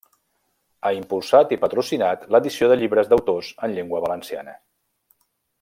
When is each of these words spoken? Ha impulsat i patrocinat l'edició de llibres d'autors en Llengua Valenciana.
Ha 0.81 0.91
impulsat 0.99 1.53
i 1.57 1.59
patrocinat 1.67 2.25
l'edició 2.37 2.71
de 2.73 2.79
llibres 2.81 3.13
d'autors 3.15 3.53
en 3.69 3.77
Llengua 3.77 4.05
Valenciana. 4.07 4.61